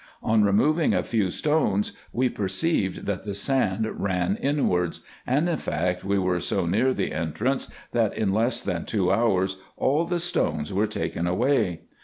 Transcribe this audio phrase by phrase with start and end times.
[0.23, 5.57] On removing a few stones, we per ceived, that the sand ran inwards; and, in
[5.57, 10.19] fact, we were so near the entrance, that in less than two hours all the
[10.19, 11.81] stones were taken away.